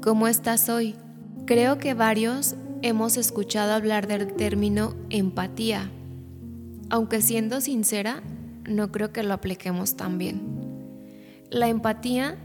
¿Cómo 0.00 0.28
estás 0.28 0.70
hoy? 0.70 0.96
Creo 1.44 1.76
que 1.76 1.92
varios 1.92 2.56
hemos 2.80 3.18
escuchado 3.18 3.74
hablar 3.74 4.06
del 4.06 4.32
término 4.32 4.94
empatía, 5.10 5.90
aunque 6.88 7.20
siendo 7.20 7.60
sincera, 7.60 8.22
no 8.64 8.90
creo 8.90 9.12
que 9.12 9.24
lo 9.24 9.34
apliquemos 9.34 9.94
tan 9.94 10.16
bien. 10.16 10.40
La 11.50 11.68
empatía 11.68 12.38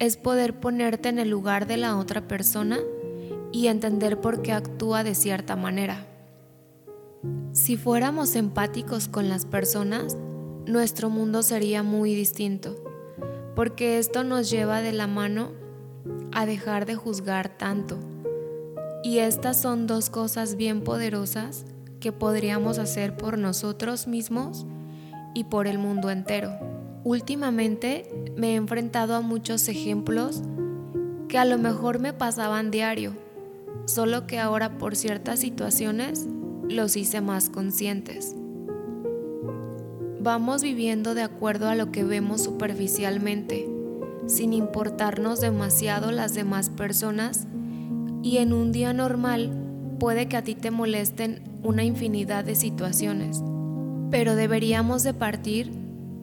es 0.00 0.16
poder 0.16 0.58
ponerte 0.58 1.10
en 1.10 1.20
el 1.20 1.30
lugar 1.30 1.68
de 1.68 1.76
la 1.76 1.96
otra 1.96 2.26
persona 2.26 2.80
y 3.52 3.68
entender 3.68 4.20
por 4.20 4.42
qué 4.42 4.50
actúa 4.50 5.04
de 5.04 5.14
cierta 5.14 5.54
manera. 5.54 6.08
Si 7.52 7.76
fuéramos 7.76 8.34
empáticos 8.34 9.06
con 9.06 9.28
las 9.28 9.46
personas, 9.46 10.16
nuestro 10.66 11.08
mundo 11.08 11.44
sería 11.44 11.84
muy 11.84 12.16
distinto, 12.16 12.74
porque 13.54 13.98
esto 13.98 14.24
nos 14.24 14.50
lleva 14.50 14.82
de 14.82 14.92
la 14.92 15.06
mano 15.06 15.67
a 16.32 16.46
dejar 16.46 16.86
de 16.86 16.94
juzgar 16.94 17.48
tanto. 17.48 17.98
Y 19.02 19.18
estas 19.18 19.60
son 19.60 19.86
dos 19.86 20.10
cosas 20.10 20.56
bien 20.56 20.82
poderosas 20.82 21.64
que 22.00 22.12
podríamos 22.12 22.78
hacer 22.78 23.16
por 23.16 23.38
nosotros 23.38 24.06
mismos 24.06 24.66
y 25.34 25.44
por 25.44 25.66
el 25.66 25.78
mundo 25.78 26.10
entero. 26.10 26.52
Últimamente 27.04 28.32
me 28.36 28.52
he 28.52 28.56
enfrentado 28.56 29.14
a 29.14 29.20
muchos 29.20 29.68
ejemplos 29.68 30.42
que 31.28 31.38
a 31.38 31.44
lo 31.44 31.58
mejor 31.58 32.00
me 32.00 32.12
pasaban 32.12 32.70
diario, 32.70 33.12
solo 33.86 34.26
que 34.26 34.38
ahora 34.38 34.78
por 34.78 34.96
ciertas 34.96 35.40
situaciones 35.40 36.26
los 36.68 36.96
hice 36.96 37.20
más 37.20 37.50
conscientes. 37.50 38.34
Vamos 40.20 40.62
viviendo 40.62 41.14
de 41.14 41.22
acuerdo 41.22 41.68
a 41.68 41.74
lo 41.74 41.92
que 41.92 42.04
vemos 42.04 42.42
superficialmente, 42.42 43.68
sin 44.28 44.52
importarnos 44.52 45.40
demasiado 45.40 46.12
las 46.12 46.34
demás 46.34 46.68
personas 46.68 47.46
y 48.22 48.36
en 48.36 48.52
un 48.52 48.72
día 48.72 48.92
normal 48.92 49.50
puede 49.98 50.28
que 50.28 50.36
a 50.36 50.44
ti 50.44 50.54
te 50.54 50.70
molesten 50.70 51.40
una 51.62 51.82
infinidad 51.82 52.44
de 52.44 52.54
situaciones, 52.54 53.42
pero 54.10 54.36
deberíamos 54.36 55.02
de 55.02 55.14
partir 55.14 55.72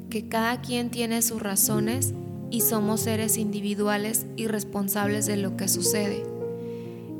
que 0.09 0.29
cada 0.29 0.61
quien 0.61 0.91
tiene 0.91 1.21
sus 1.21 1.41
razones 1.41 2.13
y 2.51 2.61
somos 2.61 3.01
seres 3.01 3.37
individuales 3.37 4.27
y 4.35 4.47
responsables 4.47 5.25
de 5.25 5.37
lo 5.37 5.57
que 5.57 5.67
sucede. 5.67 6.23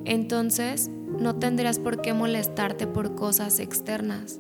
Entonces, 0.06 0.90
no 1.20 1.36
tendrás 1.36 1.80
por 1.80 2.02
qué 2.02 2.14
molestarte 2.14 2.86
por 2.86 3.16
cosas 3.16 3.60
externas, 3.60 4.40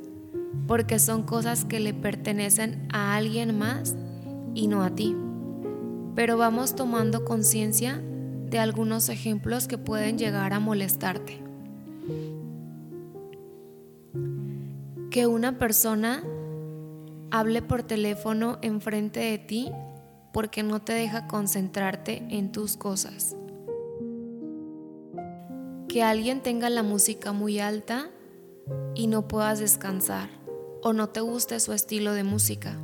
porque 0.67 0.99
son 0.99 1.23
cosas 1.23 1.65
que 1.65 1.79
le 1.79 1.93
pertenecen 1.93 2.87
a 2.93 3.15
alguien 3.15 3.57
más 3.57 3.95
y 4.53 4.67
no 4.67 4.83
a 4.83 4.91
ti. 4.91 5.15
Pero 6.15 6.37
vamos 6.37 6.75
tomando 6.75 7.25
conciencia 7.25 8.01
de 8.49 8.59
algunos 8.59 9.09
ejemplos 9.09 9.67
que 9.67 9.77
pueden 9.77 10.17
llegar 10.17 10.53
a 10.53 10.59
molestarte. 10.59 11.41
Que 15.11 15.27
una 15.27 15.57
persona 15.57 16.23
hable 17.31 17.61
por 17.61 17.83
teléfono 17.83 18.57
enfrente 18.61 19.19
de 19.19 19.37
ti 19.37 19.71
porque 20.33 20.63
no 20.63 20.81
te 20.81 20.93
deja 20.93 21.27
concentrarte 21.27 22.25
en 22.29 22.51
tus 22.51 22.77
cosas 22.77 23.35
que 25.95 26.03
alguien 26.03 26.41
tenga 26.41 26.69
la 26.69 26.83
música 26.83 27.31
muy 27.31 27.61
alta 27.61 28.09
y 28.95 29.07
no 29.07 29.29
puedas 29.29 29.59
descansar 29.59 30.27
o 30.83 30.91
no 30.91 31.07
te 31.07 31.21
guste 31.21 31.57
su 31.61 31.71
estilo 31.71 32.11
de 32.11 32.25
música. 32.25 32.77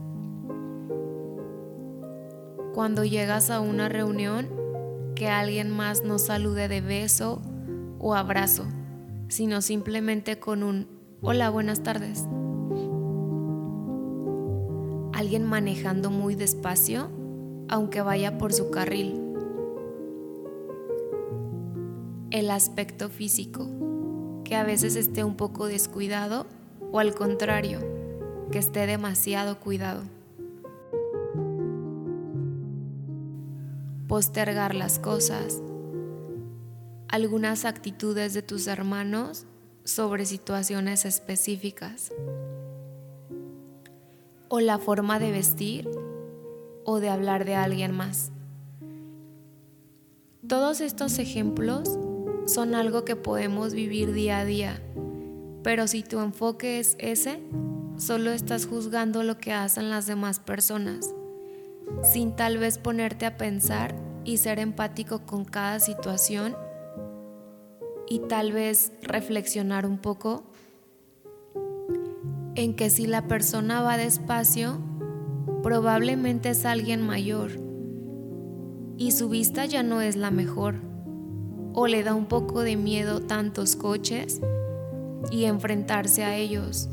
Cuando 2.73 3.03
llegas 3.03 3.49
a 3.49 3.59
una 3.59 3.89
reunión, 3.89 4.47
que 5.15 5.27
alguien 5.27 5.69
más 5.69 6.03
no 6.03 6.17
salude 6.19 6.69
de 6.69 6.79
beso 6.79 7.41
o 7.99 8.15
abrazo, 8.15 8.65
sino 9.27 9.61
simplemente 9.61 10.39
con 10.39 10.63
un 10.63 10.87
hola, 11.21 11.49
buenas 11.49 11.83
tardes. 11.83 12.27
Alguien 15.13 15.43
manejando 15.43 16.09
muy 16.09 16.35
despacio, 16.35 17.09
aunque 17.67 18.01
vaya 18.01 18.37
por 18.37 18.53
su 18.53 18.71
carril 18.71 19.21
el 22.31 22.49
aspecto 22.49 23.09
físico, 23.09 23.67
que 24.45 24.55
a 24.55 24.63
veces 24.63 24.95
esté 24.95 25.25
un 25.25 25.35
poco 25.35 25.67
descuidado 25.67 26.47
o 26.91 26.99
al 26.99 27.13
contrario, 27.13 27.81
que 28.51 28.59
esté 28.59 28.87
demasiado 28.87 29.59
cuidado. 29.59 30.03
Postergar 34.11 34.75
las 34.75 34.99
cosas, 34.99 35.61
algunas 37.07 37.63
actitudes 37.63 38.33
de 38.33 38.41
tus 38.41 38.67
hermanos 38.67 39.45
sobre 39.85 40.25
situaciones 40.25 41.05
específicas, 41.05 42.11
o 44.49 44.59
la 44.59 44.79
forma 44.79 45.17
de 45.17 45.31
vestir 45.31 45.89
o 46.83 46.99
de 46.99 47.07
hablar 47.07 47.45
de 47.45 47.55
alguien 47.55 47.93
más. 47.93 48.33
Todos 50.45 50.81
estos 50.81 51.17
ejemplos 51.17 51.97
son 52.47 52.75
algo 52.75 53.05
que 53.05 53.15
podemos 53.15 53.73
vivir 53.73 54.11
día 54.11 54.39
a 54.39 54.45
día. 54.45 54.81
Pero 55.63 55.87
si 55.87 56.03
tu 56.03 56.19
enfoque 56.19 56.79
es 56.79 56.97
ese, 56.99 57.41
solo 57.95 58.31
estás 58.31 58.65
juzgando 58.65 59.23
lo 59.23 59.37
que 59.37 59.53
hacen 59.53 59.89
las 59.89 60.05
demás 60.05 60.41
personas, 60.41 61.15
sin 62.03 62.35
tal 62.35 62.57
vez 62.57 62.77
ponerte 62.77 63.25
a 63.25 63.37
pensar 63.37 63.95
y 64.23 64.37
ser 64.37 64.59
empático 64.59 65.25
con 65.25 65.45
cada 65.45 65.79
situación 65.79 66.55
y 68.07 68.19
tal 68.19 68.51
vez 68.51 68.91
reflexionar 69.01 69.85
un 69.85 69.97
poco 69.97 70.43
en 72.55 72.75
que 72.75 72.89
si 72.89 73.07
la 73.07 73.27
persona 73.27 73.81
va 73.81 73.97
despacio, 73.97 74.79
probablemente 75.63 76.49
es 76.49 76.65
alguien 76.65 77.01
mayor 77.01 77.51
y 78.97 79.11
su 79.11 79.29
vista 79.29 79.65
ya 79.65 79.83
no 79.83 80.01
es 80.01 80.15
la 80.15 80.31
mejor 80.31 80.75
o 81.73 81.87
le 81.87 82.03
da 82.03 82.13
un 82.13 82.25
poco 82.25 82.61
de 82.61 82.75
miedo 82.75 83.21
tantos 83.21 83.75
coches 83.75 84.41
y 85.31 85.45
enfrentarse 85.45 86.23
a 86.23 86.35
ellos. 86.35 86.89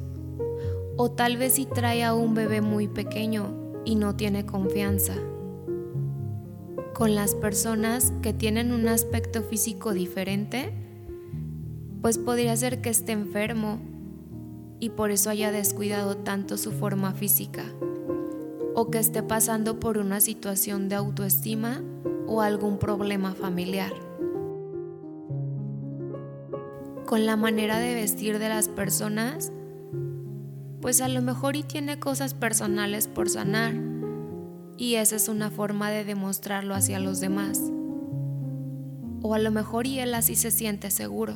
O 0.97 1.11
tal 1.11 1.37
vez 1.37 1.55
si 1.55 1.67
trae 1.67 2.05
a 2.05 2.15
un 2.15 2.35
bebé 2.35 2.61
muy 2.61 2.89
pequeño 2.89 3.68
y 3.85 3.95
no 3.95 4.17
tiene 4.17 4.47
confianza. 4.47 5.15
Con 6.95 7.15
las 7.15 7.35
personas 7.35 8.13
que 8.23 8.33
tienen 8.33 8.73
un 8.73 8.89
aspecto 8.89 9.43
físico 9.43 9.93
diferente, 9.93 10.73
pues 12.03 12.19
podría 12.19 12.57
ser 12.57 12.81
que 12.81 12.91
esté 12.91 13.13
enfermo 13.13 13.81
y 14.81 14.91
por 14.91 15.11
eso 15.11 15.31
haya 15.31 15.53
descuidado 15.53 16.17
tanto 16.17 16.57
su 16.57 16.73
forma 16.73 17.13
física, 17.13 17.65
o 18.75 18.91
que 18.91 18.99
esté 18.99 19.23
pasando 19.23 19.81
por 19.81 19.99
una 19.99 20.21
situación 20.21 20.89
de 20.89 20.97
autoestima 20.97 21.83
o 22.27 22.43
algún 22.43 22.79
problema 22.79 23.35
familiar 23.35 23.93
con 27.09 27.25
la 27.25 27.37
manera 27.37 27.79
de 27.79 27.95
vestir 27.95 28.39
de 28.39 28.51
las 28.51 28.69
personas, 28.69 29.51
pues 30.81 31.01
a 31.01 31.09
lo 31.09 31.23
mejor 31.23 31.57
y 31.57 31.63
tiene 31.63 31.99
cosas 31.99 32.35
personales 32.35 33.09
por 33.09 33.29
sanar 33.29 33.75
y 34.77 34.95
esa 34.95 35.17
es 35.17 35.29
una 35.29 35.51
forma 35.51 35.91
de 35.91 36.05
demostrarlo 36.05 36.75
hacia 36.75 37.01
los 37.01 37.19
demás. 37.19 37.61
O 39.23 39.35
a 39.35 39.39
lo 39.39 39.51
mejor 39.51 39.89
y 39.89 39.99
él 39.99 40.15
así 40.15 40.37
se 40.37 40.53
siente 40.53 40.91
seguro. 40.91 41.35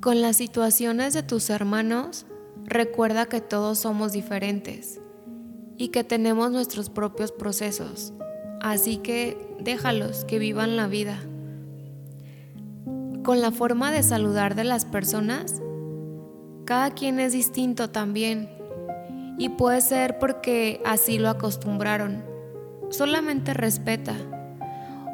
Con 0.00 0.20
las 0.20 0.36
situaciones 0.36 1.14
de 1.14 1.22
tus 1.22 1.48
hermanos, 1.50 2.26
recuerda 2.64 3.26
que 3.26 3.40
todos 3.40 3.78
somos 3.78 4.12
diferentes 4.12 5.00
y 5.76 5.88
que 5.88 6.02
tenemos 6.02 6.50
nuestros 6.50 6.90
propios 6.90 7.30
procesos, 7.30 8.12
así 8.60 8.96
que 8.96 9.56
déjalos 9.60 10.24
que 10.24 10.40
vivan 10.40 10.76
la 10.76 10.88
vida 10.88 11.20
con 13.28 13.42
la 13.42 13.50
forma 13.50 13.92
de 13.92 14.02
saludar 14.02 14.54
de 14.54 14.64
las 14.64 14.86
personas, 14.86 15.60
cada 16.68 16.90
quien 16.90 17.18
es 17.18 17.32
distinto 17.32 17.88
también 17.88 18.50
y 19.38 19.48
puede 19.48 19.80
ser 19.80 20.18
porque 20.18 20.82
así 20.84 21.18
lo 21.18 21.30
acostumbraron. 21.30 22.22
Solamente 22.90 23.54
respeta. 23.54 24.12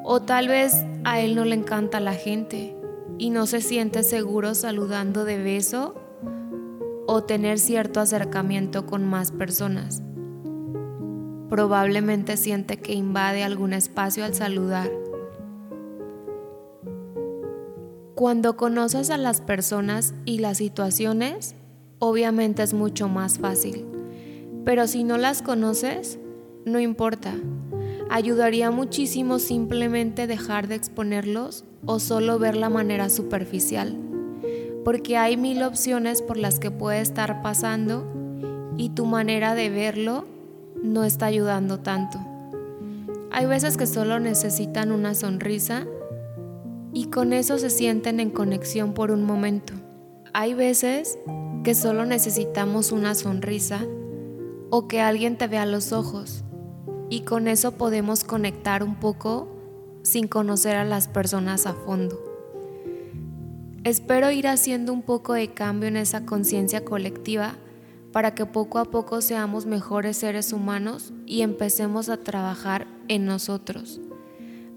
O 0.03 0.21
tal 0.21 0.49
vez 0.49 0.75
a 1.05 1.21
él 1.21 1.37
no 1.37 1.45
le 1.45 1.55
encanta 1.55 2.01
la 2.01 2.15
gente 2.15 2.77
y 3.19 3.31
no 3.31 3.47
se 3.47 3.61
siente 3.61 4.03
seguro 4.03 4.57
saludando 4.57 5.25
de 5.25 5.39
beso 5.39 5.95
o 7.07 7.23
tener 7.23 7.61
cierto 7.61 8.01
acercamiento 8.01 8.85
con 8.85 9.07
más 9.07 9.31
personas. 9.31 10.03
Probablemente 11.51 12.37
siente 12.37 12.79
que 12.79 12.95
invade 12.95 13.45
algún 13.45 13.75
espacio 13.75 14.25
al 14.25 14.35
saludar 14.35 14.91
Cuando 18.15 18.57
conoces 18.57 19.11
a 19.11 19.17
las 19.17 19.41
personas 19.41 20.15
y 20.25 20.39
las 20.39 20.59
situaciones, 20.59 21.57
obviamente 21.99 22.63
es 22.63 22.73
mucho 22.73 23.09
más 23.09 23.41
fácil. 23.41 23.85
Pero 24.65 24.87
si 24.87 25.03
no 25.03 25.19
las 25.19 25.43
conoces, 25.43 26.21
no 26.65 26.79
importa. 26.79 27.35
Ayudaría 28.11 28.71
muchísimo 28.71 29.41
simplemente 29.41 30.29
dejar 30.29 30.69
de 30.69 30.77
exponerlos 30.77 31.65
o 31.87 31.99
solo 31.99 32.39
ver 32.39 32.55
la 32.55 32.69
manera 32.69 33.11
superficial, 33.11 33.99
porque 34.85 35.17
hay 35.17 35.37
mil 35.37 35.65
opciones 35.65 36.23
por 36.23 36.37
las 36.37 36.61
que 36.61 36.71
puede 36.71 37.01
estar 37.01 37.43
pasando 37.43 38.07
y 38.77 38.91
tu 38.91 39.07
manera 39.07 39.57
de 39.57 39.71
verlo 39.71 40.25
no 40.81 41.03
está 41.03 41.27
ayudando 41.27 41.81
tanto. 41.81 42.21
Hay 43.33 43.47
veces 43.47 43.77
que 43.77 43.87
solo 43.87 44.21
necesitan 44.21 44.93
una 44.93 45.17
sonrisa 45.17 45.89
con 47.15 47.33
eso 47.33 47.61
se 47.61 47.71
sienten 47.71 48.19
en 48.19 48.31
conexión 48.31 48.93
por 48.93 49.13
un 49.13 49.23
momento. 49.23 49.73
Hay 50.33 50.53
veces 50.53 51.17
que 51.63 51.77
solo 51.77 52.05
necesitamos 52.07 52.91
una 52.91 53.15
sonrisa 53.15 53.87
o 54.69 54.89
que 54.89 55.01
alguien 55.01 55.39
te 55.39 55.47
vea 55.47 55.65
los 55.65 55.93
ojos 55.93 56.43
y 57.09 57.21
con 57.21 57.47
eso 57.47 57.79
podemos 57.79 58.25
conectar 58.25 58.83
un 58.83 58.97
poco 58.97 59.47
sin 60.03 60.27
conocer 60.27 60.75
a 60.75 60.85
las 60.85 61.07
personas 61.07 61.67
a 61.67 61.75
fondo. 61.75 62.21
Espero 63.85 64.33
ir 64.33 64.49
haciendo 64.49 64.93
un 64.93 65.03
poco 65.03 65.35
de 65.35 65.55
cambio 65.55 65.87
en 65.87 65.97
esa 65.97 66.27
conciencia 66.27 66.85
colectiva 66.85 67.55
para 68.11 68.35
que 68.35 68.45
poco 68.45 68.81
a 68.81 68.87
poco 68.87 69.21
seamos 69.21 69.67
mejores 69.67 70.17
seres 70.17 70.53
humanos 70.53 71.13
y 71.27 71.43
empecemos 71.43 72.09
a 72.09 72.17
trabajar 72.17 72.89
en 73.07 73.25
nosotros, 73.25 74.01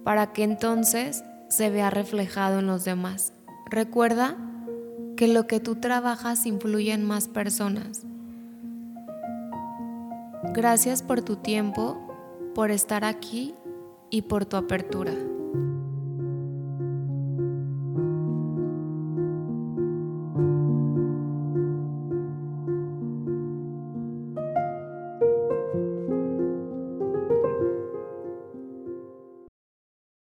para 0.03 0.33
que 0.33 0.43
entonces 0.43 1.23
se 1.49 1.69
vea 1.69 1.89
reflejado 1.89 2.59
en 2.59 2.67
los 2.67 2.85
demás. 2.85 3.33
Recuerda 3.69 4.37
que 5.15 5.27
lo 5.27 5.47
que 5.47 5.59
tú 5.59 5.75
trabajas 5.75 6.45
influye 6.45 6.93
en 6.93 7.03
más 7.03 7.27
personas. 7.27 8.03
Gracias 10.53 11.01
por 11.01 11.21
tu 11.21 11.37
tiempo 11.37 11.97
por 12.53 12.71
estar 12.71 13.03
aquí 13.03 13.53
y 14.09 14.23
por 14.23 14.45
tu 14.45 14.57
apertura. 14.57 15.13